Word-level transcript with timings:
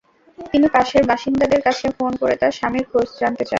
তিনি 0.39 0.67
পাশের 0.75 1.03
বাসিন্দাদের 1.11 1.61
কাছে 1.63 1.85
ফোন 1.97 2.11
করে 2.21 2.35
তাঁর 2.41 2.55
স্বামীর 2.57 2.85
খোঁজ 2.91 3.07
জানতে 3.19 3.43
চান। 3.43 3.49